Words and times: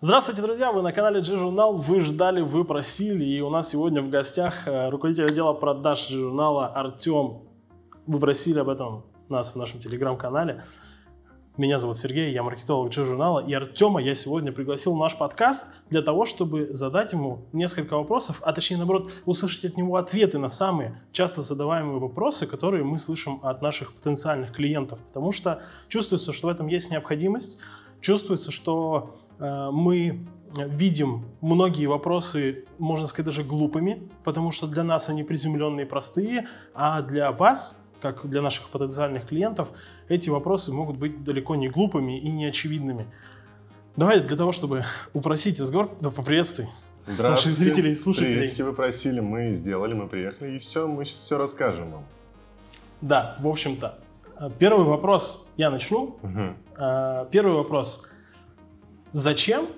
Здравствуйте, 0.00 0.42
друзья! 0.42 0.70
Вы 0.70 0.82
на 0.82 0.92
канале 0.92 1.20
G-журнал. 1.20 1.76
Вы 1.76 2.02
ждали, 2.02 2.40
вы 2.40 2.64
просили. 2.64 3.24
И 3.24 3.40
у 3.40 3.50
нас 3.50 3.70
сегодня 3.70 4.00
в 4.00 4.08
гостях 4.08 4.68
э, 4.68 4.90
руководитель 4.90 5.24
отдела 5.24 5.54
продаж 5.54 6.08
G-журнала 6.08 6.68
Артем. 6.68 7.40
Вы 8.06 8.20
просили 8.20 8.60
об 8.60 8.68
этом 8.68 9.02
нас 9.28 9.50
в 9.50 9.56
нашем 9.56 9.80
телеграм-канале. 9.80 10.62
Меня 11.56 11.80
зовут 11.80 11.98
Сергей, 11.98 12.32
я 12.32 12.44
маркетолог 12.44 12.92
G-журнала. 12.92 13.44
И 13.44 13.52
Артема 13.52 14.00
я 14.00 14.14
сегодня 14.14 14.52
пригласил 14.52 14.94
в 14.94 15.00
наш 15.00 15.18
подкаст 15.18 15.66
для 15.90 16.00
того, 16.00 16.26
чтобы 16.26 16.72
задать 16.72 17.12
ему 17.12 17.48
несколько 17.52 17.96
вопросов, 17.96 18.40
а 18.42 18.52
точнее, 18.52 18.76
наоборот, 18.76 19.10
услышать 19.26 19.64
от 19.64 19.76
него 19.76 19.96
ответы 19.96 20.38
на 20.38 20.48
самые 20.48 21.02
часто 21.10 21.42
задаваемые 21.42 21.98
вопросы, 21.98 22.46
которые 22.46 22.84
мы 22.84 22.98
слышим 22.98 23.40
от 23.42 23.62
наших 23.62 23.92
потенциальных 23.94 24.52
клиентов. 24.52 25.00
Потому 25.08 25.32
что 25.32 25.60
чувствуется, 25.88 26.32
что 26.32 26.46
в 26.46 26.50
этом 26.50 26.68
есть 26.68 26.88
необходимость. 26.92 27.58
Чувствуется, 28.00 28.52
что 28.52 29.16
мы 29.38 30.26
видим 30.56 31.26
многие 31.40 31.86
вопросы, 31.86 32.64
можно 32.78 33.06
сказать, 33.06 33.26
даже 33.26 33.44
глупыми, 33.44 34.08
потому 34.24 34.50
что 34.50 34.66
для 34.66 34.82
нас 34.82 35.08
они 35.08 35.22
приземленные 35.22 35.84
и 35.84 35.88
простые, 35.88 36.48
а 36.74 37.02
для 37.02 37.32
вас, 37.32 37.86
как 38.00 38.26
для 38.28 38.40
наших 38.40 38.70
потенциальных 38.70 39.26
клиентов, 39.26 39.68
эти 40.08 40.30
вопросы 40.30 40.72
могут 40.72 40.96
быть 40.96 41.22
далеко 41.22 41.54
не 41.54 41.68
глупыми 41.68 42.18
и 42.18 42.30
не 42.30 42.46
очевидными. 42.46 43.06
Давай 43.96 44.20
для 44.20 44.36
того, 44.36 44.52
чтобы 44.52 44.84
упросить 45.12 45.60
разговор, 45.60 45.90
да, 46.00 46.10
поприветствуй 46.10 46.68
наших 47.06 47.52
зрителей 47.52 47.90
и 47.90 47.94
слушателей. 47.94 48.36
Приветики 48.36 48.62
вы 48.62 48.72
просили, 48.72 49.20
мы 49.20 49.52
сделали, 49.52 49.92
мы 49.92 50.08
приехали, 50.08 50.52
и 50.52 50.58
все, 50.58 50.86
мы 50.86 51.04
сейчас 51.04 51.20
все 51.20 51.36
расскажем 51.36 51.90
вам. 51.90 52.04
Да, 53.00 53.36
в 53.40 53.48
общем-то. 53.48 53.98
Первый 54.58 54.86
вопрос 54.86 55.50
я 55.56 55.70
начну. 55.70 56.16
Угу. 56.22 57.26
Первый 57.30 57.54
вопрос– 57.54 58.06
Зачем 59.12 59.68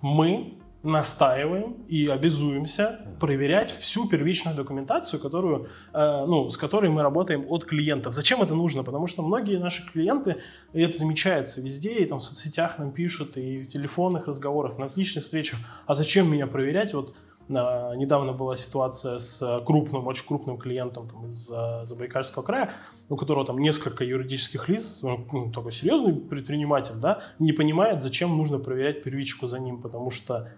мы 0.00 0.58
настаиваем 0.82 1.76
и 1.88 2.08
обязуемся 2.08 3.00
проверять 3.20 3.70
всю 3.70 4.08
первичную 4.08 4.56
документацию, 4.56 5.20
которую, 5.20 5.68
э, 5.92 6.24
ну, 6.26 6.50
с 6.50 6.56
которой 6.56 6.90
мы 6.90 7.02
работаем 7.02 7.44
от 7.48 7.64
клиентов. 7.64 8.14
Зачем 8.14 8.42
это 8.42 8.54
нужно? 8.54 8.82
Потому 8.82 9.06
что 9.06 9.22
многие 9.22 9.58
наши 9.58 9.88
клиенты, 9.88 10.38
и 10.72 10.82
это 10.82 10.98
замечается 10.98 11.60
везде, 11.60 11.94
и 11.94 12.06
там 12.06 12.18
в 12.18 12.22
соцсетях 12.22 12.78
нам 12.78 12.90
пишут, 12.90 13.36
и 13.36 13.62
в 13.62 13.68
телефонных 13.68 14.26
разговорах, 14.26 14.76
на 14.78 14.88
личных 14.96 15.22
встречах, 15.22 15.60
а 15.86 15.94
зачем 15.94 16.30
меня 16.30 16.48
проверять? 16.48 16.94
Вот 16.94 17.14
недавно 17.48 18.32
была 18.32 18.54
ситуация 18.54 19.18
с 19.18 19.62
крупным, 19.66 20.06
очень 20.06 20.26
крупным 20.26 20.56
клиентом 20.56 21.08
там, 21.08 21.26
из 21.26 21.50
э, 21.50 21.84
Забайкальского 21.84 22.42
края, 22.42 22.72
у 23.08 23.16
которого 23.16 23.44
там 23.44 23.58
несколько 23.58 24.04
юридических 24.04 24.68
лиц, 24.68 25.02
ну, 25.02 25.50
такой 25.52 25.72
серьезный 25.72 26.14
предприниматель, 26.14 26.94
да, 26.96 27.22
не 27.38 27.52
понимает, 27.52 28.02
зачем 28.02 28.36
нужно 28.36 28.58
проверять 28.58 29.02
первичку 29.02 29.48
за 29.48 29.58
ним, 29.58 29.82
потому 29.82 30.10
что 30.10 30.48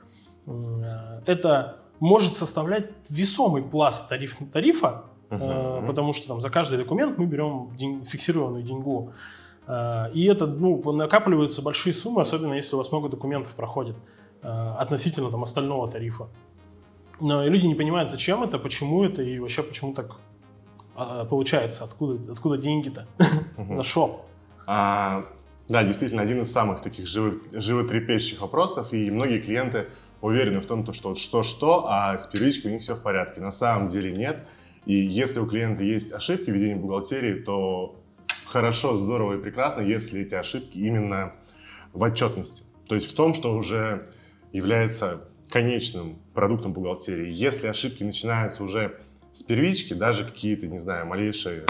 э, 0.46 1.20
это 1.26 1.78
может 2.00 2.36
составлять 2.36 2.90
весомый 3.08 3.62
пласт 3.62 4.08
тариф, 4.08 4.36
тарифа, 4.52 5.04
uh-huh. 5.30 5.82
э, 5.82 5.86
потому 5.86 6.12
что 6.12 6.28
там 6.28 6.40
за 6.40 6.50
каждый 6.50 6.78
документ 6.78 7.18
мы 7.18 7.26
берем 7.26 7.70
день, 7.76 8.04
фиксированную 8.04 8.62
деньгу. 8.62 9.12
Э, 9.66 10.10
и 10.12 10.24
это 10.26 10.46
ну, 10.46 10.92
накапливаются 10.92 11.62
большие 11.62 11.94
суммы, 11.94 12.22
особенно 12.22 12.54
если 12.54 12.74
у 12.74 12.78
вас 12.78 12.92
много 12.92 13.08
документов 13.08 13.54
проходит 13.54 13.96
э, 14.42 14.48
относительно 14.78 15.30
там, 15.30 15.42
остального 15.42 15.90
тарифа. 15.90 16.28
Но 17.20 17.46
люди 17.46 17.66
не 17.66 17.74
понимают, 17.74 18.10
зачем 18.10 18.42
это, 18.42 18.58
почему 18.58 19.04
это 19.04 19.22
и 19.22 19.38
вообще 19.38 19.62
почему 19.62 19.94
так 19.94 20.18
а, 20.96 21.24
получается, 21.24 21.84
откуда, 21.84 22.32
откуда 22.32 22.58
деньги-то? 22.58 23.06
За 23.70 23.82
что? 23.82 24.26
А, 24.66 25.26
да, 25.68 25.82
действительно, 25.82 26.22
один 26.22 26.42
из 26.42 26.52
самых 26.52 26.82
таких 26.82 27.06
живо, 27.06 27.34
животрепещущих 27.52 28.40
вопросов, 28.40 28.92
и 28.92 29.10
многие 29.10 29.40
клиенты 29.40 29.88
уверены 30.20 30.60
в 30.60 30.66
том, 30.66 30.90
что 30.92 31.14
что-что, 31.14 31.86
а 31.88 32.16
с 32.16 32.26
первичкой 32.26 32.70
у 32.70 32.74
них 32.74 32.82
все 32.82 32.94
в 32.94 33.02
порядке. 33.02 33.40
На 33.40 33.50
самом 33.50 33.88
деле 33.88 34.12
нет. 34.12 34.46
И 34.86 34.94
если 34.94 35.40
у 35.40 35.46
клиента 35.46 35.82
есть 35.82 36.12
ошибки 36.12 36.50
в 36.50 36.54
ведении 36.54 36.74
бухгалтерии, 36.74 37.40
то 37.40 37.96
хорошо, 38.46 38.96
здорово 38.96 39.38
и 39.38 39.42
прекрасно, 39.42 39.80
если 39.80 40.20
эти 40.20 40.34
ошибки 40.34 40.78
именно 40.78 41.32
в 41.92 42.02
отчетности. 42.02 42.64
То 42.86 42.94
есть 42.94 43.10
в 43.10 43.14
том, 43.14 43.34
что 43.34 43.54
уже 43.54 44.10
является 44.52 45.28
конечным 45.50 46.18
продуктом 46.34 46.72
бухгалтерии. 46.72 47.30
Если 47.30 47.66
ошибки 47.66 48.02
начинаются 48.02 48.64
уже 48.64 48.98
с 49.32 49.42
первички, 49.42 49.94
даже 49.94 50.24
какие-то, 50.24 50.66
не 50.66 50.78
знаю, 50.78 51.06
малейшие 51.06 51.66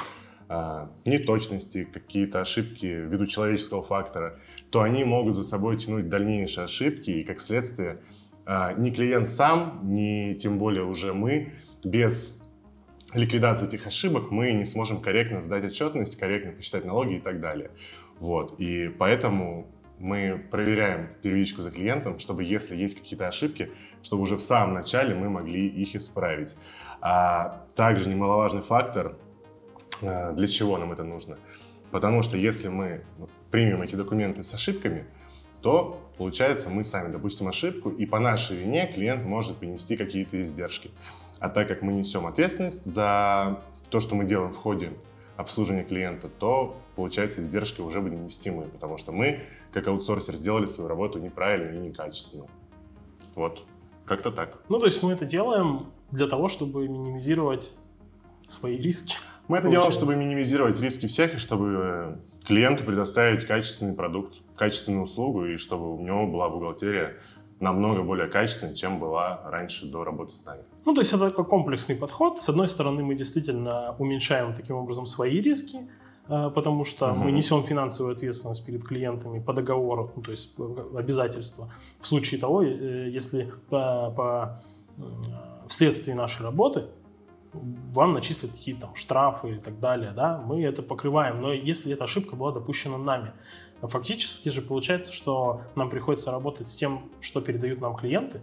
а, 0.48 0.90
неточности, 1.04 1.84
какие-то 1.84 2.40
ошибки 2.40 2.86
ввиду 2.86 3.26
человеческого 3.26 3.82
фактора, 3.82 4.38
то 4.70 4.82
они 4.82 5.04
могут 5.04 5.34
за 5.34 5.42
собой 5.42 5.78
тянуть 5.78 6.08
дальнейшие 6.08 6.64
ошибки, 6.64 7.10
и 7.10 7.24
как 7.24 7.40
следствие 7.40 8.00
а, 8.46 8.72
ни 8.74 8.90
клиент 8.90 9.28
сам, 9.28 9.80
ни 9.82 10.34
тем 10.34 10.58
более 10.58 10.84
уже 10.84 11.14
мы 11.14 11.52
без 11.82 12.40
ликвидации 13.14 13.66
этих 13.66 13.86
ошибок 13.86 14.30
мы 14.30 14.52
не 14.52 14.64
сможем 14.64 15.00
корректно 15.00 15.40
сдать 15.40 15.64
отчетность, 15.64 16.16
корректно 16.16 16.52
посчитать 16.52 16.84
налоги 16.84 17.14
и 17.16 17.20
так 17.20 17.40
далее. 17.40 17.70
Вот. 18.18 18.58
И 18.58 18.88
поэтому 18.88 19.68
мы 20.04 20.38
проверяем 20.50 21.08
первичку 21.22 21.62
за 21.62 21.70
клиентом, 21.70 22.18
чтобы 22.18 22.44
если 22.44 22.76
есть 22.76 22.94
какие-то 22.94 23.26
ошибки, 23.26 23.72
чтобы 24.02 24.22
уже 24.22 24.36
в 24.36 24.42
самом 24.42 24.74
начале 24.74 25.14
мы 25.14 25.30
могли 25.30 25.66
их 25.66 25.96
исправить. 25.96 26.54
А 27.00 27.64
также 27.74 28.10
немаловажный 28.10 28.60
фактор, 28.60 29.16
а, 30.02 30.32
для 30.32 30.46
чего 30.46 30.76
нам 30.76 30.92
это 30.92 31.04
нужно. 31.04 31.38
Потому 31.90 32.22
что 32.22 32.36
если 32.36 32.68
мы 32.68 33.02
примем 33.50 33.80
эти 33.80 33.96
документы 33.96 34.44
с 34.44 34.52
ошибками, 34.52 35.06
то 35.62 36.06
получается 36.18 36.68
мы 36.68 36.84
сами 36.84 37.10
допустим 37.10 37.48
ошибку, 37.48 37.88
и 37.88 38.04
по 38.04 38.18
нашей 38.18 38.58
вине 38.58 38.86
клиент 38.92 39.24
может 39.24 39.56
принести 39.56 39.96
какие-то 39.96 40.38
издержки. 40.42 40.90
А 41.38 41.48
так 41.48 41.66
как 41.66 41.80
мы 41.80 41.94
несем 41.94 42.26
ответственность 42.26 42.84
за 42.84 43.62
то, 43.88 44.00
что 44.00 44.16
мы 44.16 44.26
делаем 44.26 44.52
в 44.52 44.56
ходе 44.56 44.92
обслуживания 45.36 45.84
клиента, 45.84 46.28
то, 46.28 46.76
получается, 46.96 47.40
издержки 47.40 47.80
уже 47.80 48.00
были 48.00 48.14
нестимые, 48.14 48.68
потому 48.68 48.98
что 48.98 49.12
мы, 49.12 49.44
как 49.72 49.88
аутсорсер, 49.88 50.34
сделали 50.34 50.66
свою 50.66 50.88
работу 50.88 51.18
неправильно 51.18 51.76
и 51.76 51.80
некачественно. 51.88 52.46
Вот, 53.34 53.64
как-то 54.04 54.30
так. 54.30 54.62
Ну, 54.68 54.78
то 54.78 54.86
есть 54.86 55.02
мы 55.02 55.12
это 55.12 55.24
делаем 55.24 55.86
для 56.10 56.26
того, 56.26 56.48
чтобы 56.48 56.88
минимизировать 56.88 57.72
свои 58.46 58.76
риски. 58.76 59.16
Мы 59.48 59.58
это 59.58 59.68
делаем, 59.70 59.92
чтобы 59.92 60.16
минимизировать 60.16 60.80
риски 60.80 61.06
всех 61.06 61.34
и 61.34 61.38
чтобы 61.38 61.74
э, 61.76 62.16
клиенту 62.46 62.84
предоставить 62.84 63.46
качественный 63.46 63.94
продукт, 63.94 64.36
качественную 64.56 65.04
услугу 65.04 65.44
и 65.46 65.56
чтобы 65.56 65.94
у 65.94 66.00
него 66.00 66.26
была 66.26 66.48
бухгалтерия 66.48 67.18
намного 67.60 68.02
более 68.02 68.26
качественной, 68.26 68.74
чем 68.74 68.98
была 68.98 69.40
раньше 69.44 69.90
до 69.90 70.04
работы 70.04 70.32
с 70.34 70.44
нами. 70.44 70.62
Ну, 70.84 70.94
то 70.94 71.00
есть 71.00 71.12
это 71.12 71.30
такой 71.30 71.44
комплексный 71.44 71.96
подход. 71.96 72.40
С 72.40 72.48
одной 72.48 72.68
стороны, 72.68 73.02
мы 73.02 73.14
действительно 73.14 73.94
уменьшаем 73.98 74.54
таким 74.54 74.76
образом 74.76 75.06
свои 75.06 75.40
риски, 75.40 75.88
э, 76.28 76.50
потому 76.54 76.84
что 76.84 77.12
угу. 77.12 77.24
мы 77.24 77.32
несем 77.32 77.62
финансовую 77.62 78.14
ответственность 78.14 78.66
перед 78.66 78.84
клиентами 78.84 79.40
по 79.40 79.52
договору, 79.52 80.12
ну, 80.16 80.22
то 80.22 80.30
есть 80.30 80.54
э, 80.58 80.98
обязательства. 80.98 81.72
В 82.00 82.06
случае 82.06 82.40
того, 82.40 82.62
если 82.62 83.52
по, 83.70 84.12
по 84.16 84.60
вследствие 85.68 86.16
нашей 86.16 86.42
работы 86.42 86.86
вам 87.92 88.12
начислят 88.12 88.50
какие-то 88.50 88.82
там 88.82 88.94
штрафы 88.96 89.56
и 89.56 89.58
так 89.58 89.78
далее, 89.78 90.12
да, 90.12 90.42
мы 90.44 90.62
это 90.62 90.82
покрываем. 90.82 91.40
Но 91.40 91.52
если 91.52 91.92
эта 91.92 92.04
ошибка 92.04 92.36
была 92.36 92.52
допущена 92.52 92.98
нами, 92.98 93.32
фактически 93.82 94.48
же 94.48 94.62
получается, 94.62 95.12
что 95.12 95.62
нам 95.74 95.90
приходится 95.90 96.30
работать 96.30 96.68
с 96.68 96.74
тем, 96.74 97.10
что 97.20 97.40
передают 97.40 97.80
нам 97.80 97.94
клиенты. 97.96 98.40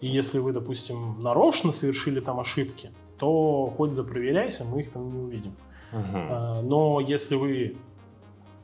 И 0.00 0.08
если 0.08 0.38
вы, 0.38 0.52
допустим, 0.52 1.20
нарочно 1.20 1.72
совершили 1.72 2.20
там 2.20 2.40
ошибки, 2.40 2.90
то 3.18 3.72
хоть 3.76 3.94
запроверяйся, 3.94 4.64
мы 4.64 4.80
их 4.80 4.90
там 4.90 5.12
не 5.12 5.18
увидим. 5.18 5.54
Uh-huh. 5.92 6.62
Но 6.62 7.00
если 7.00 7.36
вы 7.36 7.76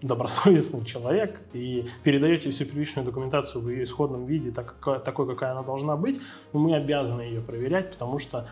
добросовестный 0.03 0.84
человек 0.84 1.41
и 1.53 1.89
передаете 2.03 2.51
всю 2.51 2.65
первичную 2.65 3.04
документацию 3.04 3.62
в 3.62 3.68
ее 3.68 3.84
исходном 3.84 4.27
виде, 4.27 4.51
так, 4.51 4.77
такой, 5.04 5.27
какая 5.27 5.53
она 5.53 5.62
должна 5.62 5.97
быть, 5.97 6.21
мы 6.53 6.74
обязаны 6.74 7.22
ее 7.22 7.41
проверять, 7.41 7.92
потому 7.92 8.18
что 8.18 8.48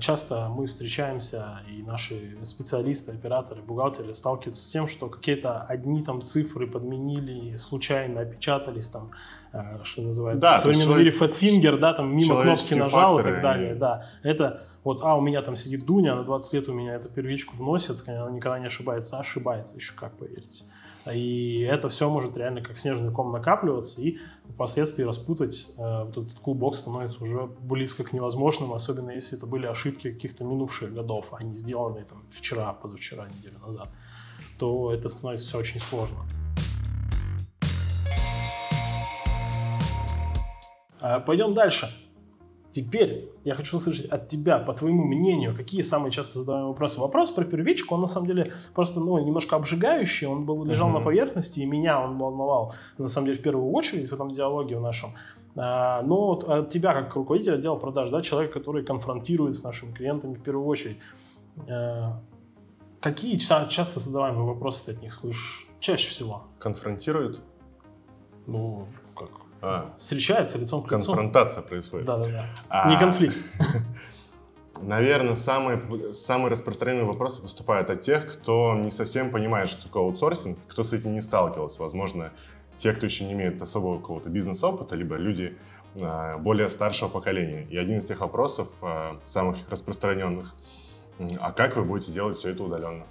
часто 0.00 0.48
мы 0.48 0.66
встречаемся, 0.66 1.60
и 1.68 1.82
наши 1.82 2.38
специалисты, 2.44 3.12
операторы, 3.12 3.62
бухгалтеры 3.62 4.14
сталкиваются 4.14 4.62
с 4.62 4.70
тем, 4.70 4.86
что 4.86 5.08
какие-то 5.08 5.62
одни 5.62 6.02
там 6.02 6.22
цифры 6.22 6.66
подменили, 6.66 7.56
случайно 7.56 8.20
опечатались 8.20 8.90
там, 8.90 9.10
что 9.84 10.02
называется, 10.02 10.46
да, 10.46 10.56
в 10.58 10.60
современном 10.60 10.88
человек, 10.88 11.06
мире 11.06 11.18
fat 11.18 11.36
finger, 11.36 11.78
да, 11.78 11.94
там 11.94 12.16
мимо 12.16 12.42
кнопки 12.42 12.74
нажал 12.74 13.18
и 13.18 13.22
так 13.22 13.42
далее, 13.42 13.70
они... 13.70 13.78
да. 13.78 14.06
Это 14.22 14.62
вот, 14.84 15.00
а, 15.02 15.16
у 15.16 15.20
меня 15.20 15.42
там 15.42 15.56
сидит 15.56 15.84
Дуня, 15.84 16.14
на 16.14 16.22
20 16.22 16.52
лет 16.52 16.68
у 16.68 16.72
меня 16.72 16.94
эту 16.94 17.08
первичку 17.08 17.56
вносит, 17.56 18.08
она 18.08 18.30
никогда 18.30 18.58
не 18.58 18.66
ошибается, 18.66 19.16
а 19.16 19.20
ошибается 19.20 19.76
еще, 19.76 19.94
как 19.94 20.16
поверьте. 20.16 20.64
И 21.12 21.60
это 21.60 21.88
все 21.88 22.10
может 22.10 22.36
реально 22.36 22.62
как 22.62 22.78
снежный 22.78 23.12
ком 23.12 23.32
накапливаться 23.32 24.00
и 24.00 24.18
впоследствии 24.48 25.04
распутать. 25.04 25.68
Э, 25.78 26.04
вот 26.04 26.16
этот 26.16 26.38
клубок 26.38 26.74
становится 26.74 27.22
уже 27.22 27.48
близко 27.60 28.04
к 28.04 28.12
невозможному, 28.12 28.74
особенно 28.74 29.10
если 29.10 29.36
это 29.36 29.46
были 29.46 29.66
ошибки 29.66 30.12
каких-то 30.12 30.44
минувших 30.44 30.92
годов, 30.92 31.32
а 31.32 31.42
не 31.42 31.54
сделанные 31.54 32.04
там 32.04 32.24
вчера, 32.30 32.72
позавчера, 32.72 33.28
неделю 33.28 33.58
назад, 33.64 33.88
то 34.58 34.92
это 34.92 35.08
становится 35.08 35.48
все 35.48 35.58
очень 35.58 35.80
сложно. 35.80 36.18
Пойдем 41.26 41.54
дальше. 41.54 41.90
Теперь 42.70 43.30
я 43.44 43.54
хочу 43.54 43.78
услышать 43.78 44.04
от 44.06 44.28
тебя, 44.28 44.58
по 44.58 44.74
твоему 44.74 45.04
мнению, 45.04 45.56
какие 45.56 45.80
самые 45.80 46.10
часто 46.10 46.40
задаваемые 46.40 46.72
вопросы. 46.72 47.00
Вопрос 47.00 47.30
про 47.30 47.44
первичку, 47.44 47.94
он 47.94 48.02
на 48.02 48.06
самом 48.06 48.26
деле 48.26 48.52
просто 48.74 49.00
ну, 49.00 49.18
немножко 49.24 49.56
обжигающий, 49.56 50.26
он 50.26 50.44
был, 50.44 50.62
лежал 50.64 50.90
uh-huh. 50.90 50.98
на 50.98 51.00
поверхности, 51.00 51.60
и 51.60 51.64
меня 51.64 51.98
он 51.98 52.18
волновал, 52.18 52.74
на 52.98 53.08
самом 53.08 53.28
деле, 53.28 53.38
в 53.38 53.42
первую 53.42 53.70
очередь 53.72 54.10
в 54.10 54.12
этом 54.12 54.30
диалоге 54.30 54.76
в 54.76 54.82
нашем. 54.82 55.14
А, 55.56 56.02
но 56.02 56.26
вот 56.26 56.44
от 56.44 56.68
тебя, 56.68 56.92
как 56.92 57.14
руководителя 57.16 57.54
отдела 57.54 57.76
продаж, 57.76 58.10
да, 58.10 58.20
человек, 58.20 58.52
который 58.52 58.84
конфронтирует 58.84 59.56
с 59.56 59.64
нашими 59.64 59.92
клиентами 59.92 60.34
в 60.34 60.42
первую 60.42 60.66
очередь, 60.66 60.98
а, 61.68 62.20
какие 63.00 63.36
часто 63.36 64.00
задаваемые 64.00 64.44
вопросы 64.44 64.84
ты 64.84 64.92
от 64.92 65.00
них 65.00 65.14
слышишь? 65.14 65.66
Чаще 65.80 66.10
всего. 66.10 66.44
Конфронтирует? 66.58 67.40
Ну, 68.46 68.86
как? 69.14 69.30
А. 69.62 69.94
Встречается 69.98 70.58
лицом 70.58 70.82
к 70.82 70.92
лицу. 70.92 71.06
Конфронтация 71.06 71.62
происходит. 71.62 72.06
Да-да-да. 72.06 72.46
А... 72.68 72.90
Не 72.90 72.98
конфликт. 72.98 73.36
Наверное, 74.82 75.34
самые, 75.34 76.12
самые 76.12 76.50
распространенные 76.50 77.06
вопросы 77.06 77.40
поступают 77.40 77.88
от 77.90 78.00
тех, 78.00 78.30
кто 78.32 78.74
не 78.74 78.90
совсем 78.90 79.30
понимает, 79.30 79.70
что 79.70 79.84
такое 79.84 80.02
аутсорсинг, 80.02 80.58
кто 80.68 80.82
с 80.82 80.92
этим 80.92 81.14
не 81.14 81.22
сталкивался. 81.22 81.82
Возможно, 81.82 82.32
те, 82.76 82.92
кто 82.92 83.06
еще 83.06 83.24
не 83.24 83.32
имеет 83.32 83.60
особого 83.62 83.98
какого-то 83.98 84.28
бизнес-опыта, 84.28 84.94
либо 84.94 85.16
люди 85.16 85.56
а, 86.00 86.36
более 86.38 86.68
старшего 86.68 87.08
поколения. 87.08 87.66
И 87.70 87.76
один 87.76 87.98
из 87.98 88.06
тех 88.06 88.20
вопросов, 88.20 88.68
а, 88.82 89.18
самых 89.24 89.58
распространенных, 89.70 90.54
а 91.40 91.52
как 91.52 91.76
вы 91.76 91.84
будете 91.84 92.12
делать 92.12 92.36
все 92.36 92.50
это 92.50 92.62
удаленно? 92.62 93.04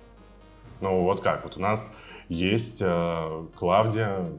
Ну 0.82 1.02
вот 1.04 1.22
как, 1.22 1.44
вот 1.44 1.58
у 1.58 1.60
нас 1.60 1.96
есть 2.30 2.82
а, 2.84 3.46
Клавдия 3.56 4.30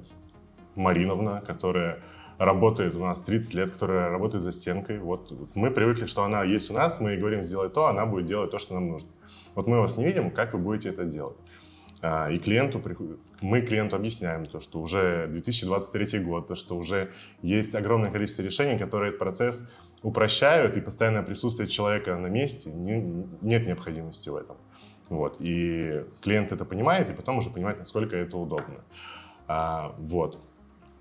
Мариновна, 0.76 1.42
которая 1.44 2.02
работает 2.38 2.94
у 2.94 3.00
нас 3.00 3.22
30 3.22 3.54
лет, 3.54 3.70
которая 3.70 4.10
работает 4.10 4.42
за 4.42 4.52
стенкой. 4.52 4.98
Вот 4.98 5.32
мы 5.54 5.70
привыкли, 5.70 6.06
что 6.06 6.22
она 6.22 6.44
есть 6.44 6.70
у 6.70 6.74
нас, 6.74 7.00
мы 7.00 7.10
ей 7.10 7.18
говорим 7.18 7.42
сделать 7.42 7.72
то, 7.72 7.86
она 7.86 8.06
будет 8.06 8.26
делать 8.26 8.50
то, 8.50 8.58
что 8.58 8.74
нам 8.74 8.88
нужно. 8.88 9.08
Вот 9.54 9.66
мы 9.66 9.80
вас 9.80 9.96
не 9.96 10.04
видим, 10.04 10.30
как 10.30 10.52
вы 10.52 10.58
будете 10.58 10.90
это 10.90 11.04
делать? 11.04 11.36
А, 12.02 12.30
и 12.30 12.38
клиенту, 12.38 12.82
мы 13.40 13.62
клиенту 13.62 13.96
объясняем 13.96 14.46
то, 14.46 14.60
что 14.60 14.80
уже 14.80 15.26
2023 15.28 16.20
год, 16.20 16.46
то, 16.46 16.54
что 16.54 16.76
уже 16.76 17.12
есть 17.42 17.74
огромное 17.74 18.10
количество 18.10 18.42
решений, 18.42 18.78
которые 18.78 19.08
этот 19.08 19.18
процесс 19.18 19.68
упрощают, 20.02 20.76
и 20.76 20.80
постоянное 20.80 21.22
присутствие 21.22 21.68
человека 21.68 22.16
на 22.16 22.26
месте, 22.26 22.70
не, 22.70 23.26
нет 23.40 23.66
необходимости 23.66 24.28
в 24.28 24.36
этом. 24.36 24.56
Вот. 25.08 25.36
И 25.40 26.04
клиент 26.20 26.52
это 26.52 26.64
понимает, 26.64 27.10
и 27.10 27.14
потом 27.14 27.38
уже 27.38 27.50
понимает, 27.50 27.78
насколько 27.78 28.16
это 28.16 28.36
удобно. 28.36 28.84
А, 29.48 29.94
вот. 29.98 30.38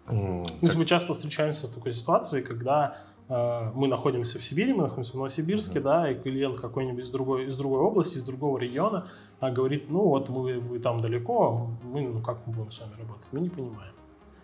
Ну, 0.07 0.48
как... 0.62 0.75
Мы 0.75 0.86
часто 0.86 1.13
встречаемся 1.13 1.68
с 1.68 1.69
такой 1.69 1.94
ситуацией, 1.94 2.44
когда 2.44 2.98
э, 3.28 3.72
мы 3.74 3.88
находимся 3.88 4.40
в 4.40 4.44
Сибири, 4.44 4.74
мы 4.74 4.84
находимся 4.84 5.12
в 5.12 5.16
Новосибирске, 5.16 5.80
mm-hmm. 5.80 5.84
да, 5.84 6.12
и 6.12 6.16
клиент 6.16 6.57
какой-нибудь 6.60 7.04
из 7.04 7.10
другой, 7.10 7.46
из 7.46 7.57
другой 7.57 7.80
области, 7.80 8.18
из 8.18 8.24
другого 8.24 8.57
региона, 8.60 9.07
а 9.40 9.52
говорит, 9.52 9.90
ну 9.90 10.07
вот 10.07 10.30
мы, 10.30 10.60
вы 10.60 10.80
там 10.80 11.02
далеко, 11.02 11.69
мы, 11.84 12.02
ну 12.02 12.22
как 12.22 12.46
мы 12.46 12.54
будем 12.54 12.72
с 12.72 12.80
вами 12.80 12.94
работать? 13.00 13.28
Мы 13.31 13.42
не 13.42 13.50
понимаем. 13.50 13.94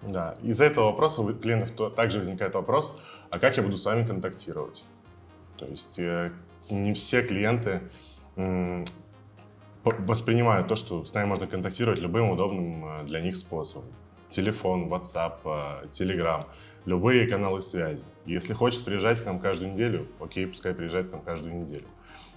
Да, 0.02 0.36
из-за 0.42 0.66
этого 0.66 0.86
вопроса 0.86 1.22
у 1.22 1.34
клиентов 1.34 1.72
то, 1.72 1.90
также 1.90 2.20
возникает 2.20 2.56
вопрос, 2.56 2.98
а 3.30 3.38
как 3.38 3.56
я 3.58 3.64
буду 3.64 3.78
с 3.78 3.86
вами 3.86 4.06
контактировать? 4.06 4.84
То 5.58 5.66
есть 5.68 6.00
э, 6.00 6.32
не 6.72 6.94
все 6.94 7.22
клиенты 7.22 7.82
м, 8.36 8.86
воспринимают 9.84 10.68
то, 10.68 10.76
что 10.76 11.06
с 11.06 11.14
нами 11.14 11.28
можно 11.28 11.46
контактировать 11.46 12.00
любым 12.00 12.32
удобным 12.32 12.86
э, 12.86 13.04
для 13.06 13.22
них 13.22 13.36
способом. 13.36 13.86
Телефон, 14.32 14.88
WhatsApp, 14.88 15.34
э, 15.44 15.88
Telegram, 15.92 16.46
любые 16.86 17.28
каналы 17.28 17.62
связи. 17.62 18.04
Если 18.26 18.54
хочет 18.54 18.86
приезжать 18.86 19.22
к 19.22 19.26
нам 19.26 19.40
каждую 19.40 19.74
неделю, 19.74 20.08
окей, 20.20 20.48
пускай 20.48 20.74
приезжает 20.74 21.10
к 21.10 21.12
нам 21.12 21.22
каждую 21.22 21.56
неделю. 21.62 21.88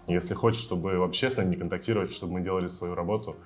Если 0.09 0.35
хочет, 0.35 0.61
чтобы 0.61 0.99
вообще 0.99 1.31
с 1.31 1.37
нами 1.37 1.51
не 1.51 1.57
контактировать, 1.57 2.13
чтобы 2.13 2.35
мы 2.35 2.41
делали 2.41 2.67
свою 2.67 2.95
работу, 2.95 3.37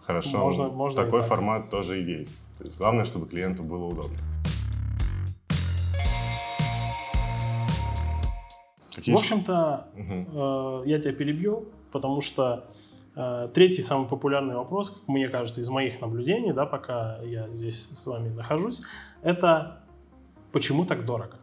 хорошо. 0.00 0.38
Можно, 0.38 0.68
можно 0.68 1.04
Такой 1.04 1.20
так. 1.20 1.28
формат 1.28 1.70
тоже 1.70 2.00
и 2.00 2.04
есть. 2.04 2.46
То 2.58 2.64
есть 2.64 2.78
главное, 2.78 3.04
чтобы 3.04 3.26
клиенту 3.26 3.62
было 3.62 3.86
удобно. 3.86 4.16
Какие 8.94 9.14
в 9.14 9.18
общем-то, 9.18 9.88
угу. 9.94 10.82
э, 10.84 10.88
я 10.88 11.00
тебя 11.00 11.12
перебью, 11.12 11.66
потому 11.90 12.20
что 12.20 12.64
э, 12.68 12.93
третий 13.14 13.82
самый 13.82 14.08
популярный 14.08 14.56
вопрос, 14.56 14.90
как 14.90 15.08
мне 15.08 15.28
кажется, 15.28 15.60
из 15.60 15.68
моих 15.68 16.00
наблюдений, 16.00 16.52
да, 16.52 16.66
пока 16.66 17.18
я 17.22 17.48
здесь 17.48 17.90
с 17.90 18.06
вами 18.06 18.28
нахожусь, 18.28 18.82
это 19.22 19.80
почему 20.52 20.84
так 20.84 21.04
дорого? 21.04 21.36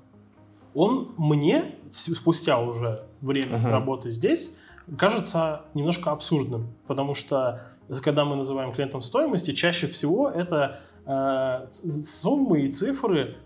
он 0.74 1.14
мне 1.18 1.76
спустя 1.90 2.60
уже 2.60 3.04
время 3.22 3.58
uh-huh. 3.58 3.72
работы 3.72 4.10
здесь 4.10 4.58
кажется 4.98 5.64
немножко 5.74 6.12
абсурдным, 6.12 6.68
потому 6.88 7.14
что 7.14 7.62
когда 8.04 8.26
мы 8.26 8.36
называем 8.36 8.74
клиентом 8.74 9.02
стоимости, 9.02 9.52
чаще 9.52 9.88
всего 9.88 10.30
это 10.30 10.80
э, 11.06 11.68
суммы 11.72 12.62
и 12.62 12.72
цифры 12.72 13.38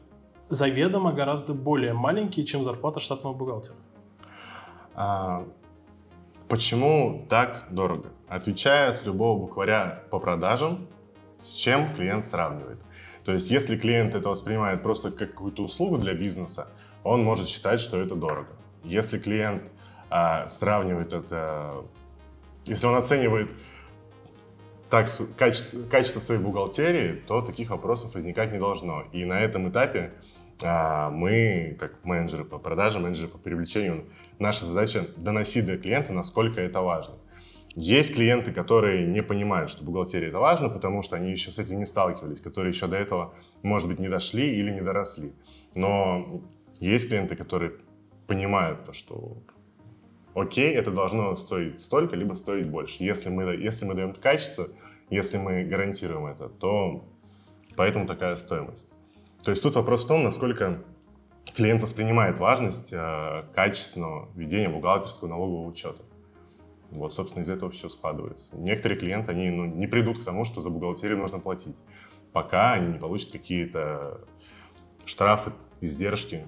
заведомо 0.50 1.12
гораздо 1.14 1.54
более 1.54 1.94
маленькие, 1.94 2.46
чем 2.46 2.64
зарплата 2.64 3.00
штатного 3.00 3.34
бухгалтера. 3.34 3.76
А, 4.94 5.46
почему 6.48 7.26
так 7.30 7.68
дорого? 7.70 8.10
Отвечая 8.28 8.92
с 8.94 9.06
любого 9.06 9.40
букваря 9.40 10.04
по 10.10 10.20
продажам, 10.20 10.88
с 11.42 11.54
чем 11.54 11.94
клиент 11.96 12.26
сравнивает. 12.26 12.80
То 13.24 13.34
есть, 13.34 13.50
если 13.52 13.78
клиент 13.78 14.16
это 14.16 14.30
воспринимает 14.30 14.84
просто 14.84 15.12
как 15.12 15.32
какую-то 15.32 15.64
услугу 15.64 15.98
для 15.98 16.14
бизнеса, 16.14 16.68
он 17.04 17.24
может 17.24 17.48
считать, 17.48 17.80
что 17.80 18.00
это 18.00 18.16
дорого. 18.16 18.50
Если 18.84 19.18
клиент 19.18 19.64
а, 20.10 20.48
сравнивает 20.48 21.14
это, 21.14 21.84
если 22.66 22.88
он 22.88 22.96
оценивает 22.96 23.50
так, 24.90 25.08
качество, 25.38 25.82
качество 25.90 26.20
своей 26.20 26.42
бухгалтерии, 26.42 27.22
то 27.28 27.42
таких 27.42 27.70
вопросов 27.70 28.14
возникать 28.14 28.52
не 28.52 28.60
должно. 28.60 29.04
И 29.12 29.26
на 29.26 29.40
этом 29.40 29.70
этапе 29.70 30.14
а, 30.64 31.10
мы, 31.10 31.76
как 31.80 32.04
менеджеры 32.04 32.46
по 32.46 32.58
продажам, 32.58 33.04
менеджеры 33.04 33.28
по 33.28 33.38
привлечению, 33.38 34.06
наша 34.40 34.66
задача 34.66 35.06
доносить 35.18 35.66
до 35.66 35.78
клиента, 35.78 36.14
насколько 36.14 36.62
это 36.62 36.82
важно. 36.82 37.16
Есть 37.76 38.16
клиенты, 38.16 38.54
которые 38.54 39.06
не 39.06 39.22
понимают, 39.22 39.70
что 39.70 39.84
бухгалтерия 39.84 40.30
это 40.30 40.40
важно, 40.40 40.70
потому 40.70 41.04
что 41.04 41.18
они 41.18 41.32
еще 41.32 41.52
с 41.52 41.60
этим 41.60 41.78
не 41.78 41.86
сталкивались, 41.86 42.40
которые 42.40 42.72
еще 42.72 42.88
до 42.88 42.96
этого, 42.96 43.34
может 43.64 43.90
быть, 43.90 44.00
не 44.00 44.08
дошли 44.08 44.48
или 44.48 44.72
не 44.72 44.80
доросли. 44.80 45.34
Но 45.76 46.42
есть 46.80 47.10
клиенты, 47.10 47.36
которые 47.36 47.74
понимают 48.28 48.86
то, 48.86 48.94
что 48.94 49.38
окей, 50.34 50.74
это 50.74 50.92
должно 50.92 51.36
стоить 51.36 51.82
столько, 51.82 52.16
либо 52.16 52.34
стоить 52.36 52.68
больше. 52.68 53.04
Если 53.04 53.30
мы, 53.30 53.44
если 53.56 53.86
мы 53.86 53.94
даем 53.94 54.14
качество, 54.14 54.70
если 55.10 55.38
мы 55.38 55.66
гарантируем 55.66 56.28
это, 56.28 56.48
то 56.48 57.04
поэтому 57.76 58.08
такая 58.08 58.38
стоимость. 58.38 58.88
То 59.46 59.52
есть 59.52 59.62
тут 59.62 59.76
вопрос 59.76 60.04
в 60.04 60.08
том, 60.08 60.24
насколько 60.24 60.82
клиент 61.56 61.80
воспринимает 61.80 62.40
важность 62.40 62.92
э, 62.92 63.44
качественного 63.54 64.28
ведения 64.34 64.70
бухгалтерского 64.70 65.30
налогового 65.30 65.68
учета. 65.68 66.02
Вот, 66.90 67.14
собственно, 67.14 67.44
из 67.44 67.50
этого 67.50 67.70
все 67.70 67.88
складывается. 67.88 68.56
Некоторые 68.56 69.00
клиенты, 69.00 69.30
они 69.30 69.52
ну, 69.52 69.66
не 69.66 69.86
придут 69.86 70.18
к 70.18 70.24
тому, 70.24 70.46
что 70.46 70.62
за 70.62 70.72
бухгалтерию 70.72 71.20
нужно 71.20 71.38
платить, 71.38 71.78
пока 72.34 72.74
они 72.74 72.94
не 72.94 72.98
получат 72.98 73.34
какие-то 73.34 74.22
штрафы, 75.06 75.52
издержки 75.80 76.48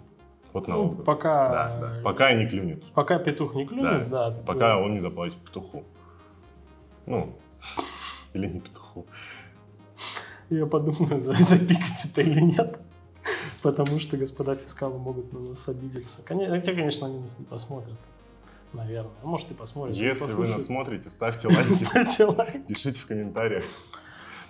от 0.52 0.68
налога. 0.68 0.96
Ну, 0.98 1.04
пока... 1.04 1.50
Да, 1.50 1.78
да. 1.80 2.02
Пока 2.04 2.34
не 2.34 2.48
клюнет. 2.48 2.84
Пока 2.94 3.20
петух 3.20 3.54
не 3.54 3.68
клюнет, 3.68 4.10
да. 4.10 4.32
да 4.32 4.42
пока 4.42 4.60
да. 4.70 4.78
он 4.80 4.94
не 4.94 5.00
заплатит 5.00 5.38
петуху. 5.38 5.84
Ну, 7.06 7.38
или 8.34 8.48
не 8.48 8.60
петуху. 8.60 9.06
Я 10.50 10.66
подумаю, 10.66 11.20
запикать 11.20 12.06
это 12.06 12.22
или 12.22 12.42
нет. 12.42 12.80
Потому 13.62 14.00
что 14.00 14.18
господа 14.18 14.56
фискалы 14.56 14.98
могут 14.98 15.34
на 15.34 15.40
нас 15.40 15.68
обидеться. 15.68 16.22
Хотя, 16.26 16.74
конечно, 16.74 17.08
они 17.08 17.20
нас 17.20 17.38
не 17.40 17.46
посмотрят. 17.46 17.98
Наверное. 18.74 19.12
А 19.24 19.28
может 19.28 19.50
и 19.52 19.54
посмотрите. 19.54 20.02
Если 20.02 20.32
вы 20.32 20.48
нас 20.48 20.66
смотрите, 20.66 21.10
ставьте 21.10 21.48
лайки. 21.48 21.72
ставьте 21.84 22.26
лайки. 22.26 22.58
Пишите 22.68 23.00
в 23.00 23.08
комментариях. 23.08 23.64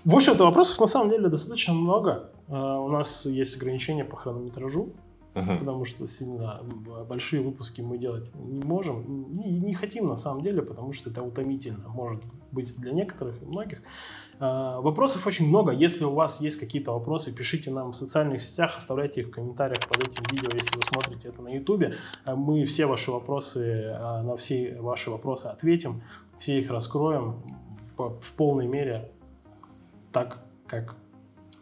В 0.03 0.15
общем-то, 0.15 0.45
вопросов 0.45 0.79
на 0.79 0.87
самом 0.87 1.09
деле 1.09 1.29
достаточно 1.29 1.73
много. 1.73 2.31
Uh, 2.47 2.85
у 2.85 2.89
нас 2.89 3.25
есть 3.25 3.57
ограничения 3.57 4.05
по 4.05 4.15
хронометражу 4.15 4.93
uh-huh. 5.37 5.59
потому 5.59 5.85
что 5.85 6.07
сильно 6.07 6.61
большие 7.07 7.41
выпуски 7.41 7.81
мы 7.81 7.97
делать 7.97 8.31
не 8.35 8.63
можем, 8.63 9.33
не, 9.33 9.59
не 9.59 9.73
хотим 9.73 10.07
на 10.07 10.15
самом 10.15 10.41
деле, 10.41 10.61
потому 10.61 10.93
что 10.93 11.09
это 11.09 11.21
утомительно, 11.21 11.87
может 11.89 12.23
быть 12.51 12.75
для 12.77 12.91
некоторых 12.91 13.41
и 13.41 13.45
многих. 13.45 13.81
А, 14.39 14.79
вопросов 14.81 15.25
очень 15.25 15.47
много. 15.47 15.71
Если 15.71 16.05
у 16.05 16.13
вас 16.13 16.41
есть 16.41 16.59
какие-то 16.59 16.93
вопросы, 16.93 17.33
пишите 17.33 17.71
нам 17.71 17.91
в 17.91 17.95
социальных 17.95 18.41
сетях, 18.41 18.77
оставляйте 18.77 19.21
их 19.21 19.27
в 19.27 19.31
комментариях 19.31 19.87
под 19.87 20.07
этим 20.07 20.23
видео, 20.31 20.49
если 20.53 20.75
вы 20.75 20.83
смотрите 20.83 21.29
это 21.29 21.41
на 21.41 21.49
YouTube. 21.49 21.93
А, 22.25 22.35
мы 22.35 22.65
все 22.65 22.85
ваши 22.85 23.11
вопросы, 23.11 23.93
а, 23.95 24.21
на 24.23 24.37
все 24.37 24.79
ваши 24.79 25.09
вопросы 25.09 25.45
ответим, 25.47 26.03
все 26.37 26.59
их 26.59 26.69
раскроем 26.69 27.41
в 27.97 28.33
полной 28.35 28.67
мере 28.67 29.11
так, 30.11 30.43
как 30.67 30.95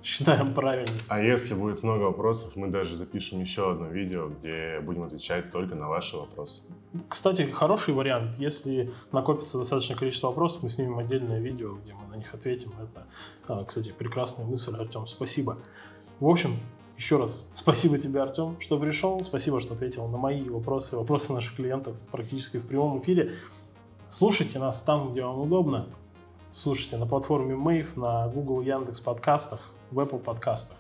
считаем 0.06 0.54
правильным. 0.54 0.96
А 1.08 1.20
если 1.20 1.56
будет 1.56 1.84
много 1.84 2.04
вопросов, 2.04 2.56
мы 2.56 2.68
даже 2.68 2.96
запишем 2.96 3.42
еще 3.42 3.72
одно 3.72 3.88
видео, 3.88 4.30
где 4.30 4.80
будем 4.82 5.04
отвечать 5.04 5.52
только 5.52 5.76
на 5.76 5.90
ваши 5.90 6.16
вопросы. 6.16 6.62
Кстати, 7.10 7.50
хороший 7.52 7.94
вариант. 7.94 8.36
Если 8.38 8.94
накопится 9.12 9.58
достаточное 9.58 9.98
количество 9.98 10.28
вопросов, 10.28 10.64
мы 10.64 10.70
снимем 10.70 11.00
отдельное 11.00 11.40
видео, 11.40 11.76
где 11.84 11.94
мы 11.94 12.08
на 12.08 12.18
них 12.18 12.34
ответим. 12.34 12.72
Это, 12.80 13.08
а, 13.48 13.66
кстати, 13.66 13.94
прекрасная 13.98 14.46
мысль, 14.46 14.76
Артем. 14.76 15.08
Спасибо. 15.08 15.58
В 16.20 16.28
общем, 16.30 16.56
еще 16.98 17.18
раз 17.18 17.50
спасибо 17.54 17.98
тебе, 17.98 18.22
Артем, 18.22 18.58
что 18.62 18.80
пришел. 18.80 19.24
Спасибо, 19.24 19.60
что 19.60 19.74
ответил 19.74 20.08
на 20.08 20.18
мои 20.18 20.48
вопросы, 20.48 20.96
вопросы 20.96 21.34
наших 21.34 21.56
клиентов 21.56 21.96
практически 22.12 22.58
в 22.58 22.68
прямом 22.68 23.02
эфире. 23.02 23.34
Слушайте 24.10 24.60
нас 24.60 24.84
там, 24.84 25.12
где 25.12 25.24
вам 25.24 25.42
удобно. 25.42 25.88
Слушайте 26.52 26.96
на 26.96 27.06
платформе 27.06 27.56
Mave, 27.56 28.00
на 28.00 28.30
Google, 28.30 28.62
Яндекс 28.62 29.02
подкастах, 29.02 29.60
в 29.92 30.00
Apple 30.00 30.20
подкастах. 30.20 30.78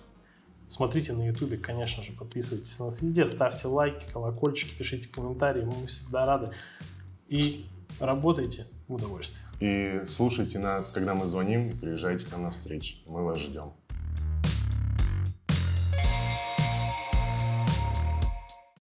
Смотрите 0.67 1.13
на 1.13 1.27
YouTube, 1.27 1.61
конечно 1.61 2.03
же, 2.03 2.11
подписывайтесь 2.11 2.77
на 2.79 2.85
нас 2.85 3.01
везде, 3.01 3.25
ставьте 3.25 3.67
лайки, 3.67 4.05
колокольчики, 4.11 4.75
пишите 4.77 5.07
комментарии, 5.09 5.63
мы 5.63 5.87
всегда 5.87 6.25
рады. 6.25 6.51
И 7.27 7.65
работайте 7.99 8.65
в 8.87 8.95
удовольствие. 8.95 9.45
И 9.59 10.05
слушайте 10.05 10.59
нас, 10.59 10.91
когда 10.91 11.13
мы 11.13 11.27
звоним, 11.27 11.77
приезжайте 11.77 12.25
к 12.25 12.31
нам 12.31 12.43
на 12.43 12.51
встречу. 12.51 12.97
Мы 13.05 13.23
вас 13.23 13.39
ждем. 13.39 13.73